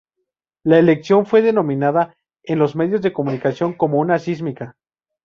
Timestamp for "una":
3.99-4.17